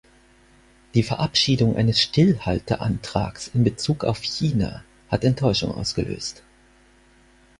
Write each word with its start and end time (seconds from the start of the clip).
Die 0.95 1.03
Verabschiedung 1.03 1.75
eines 1.77 2.01
Stillhalte-Antrags 2.01 3.51
in 3.53 3.63
Bezug 3.63 4.03
auf 4.03 4.23
China 4.23 4.83
hat 5.09 5.23
Enttäuschung 5.23 5.71
ausgelöst. 5.73 6.41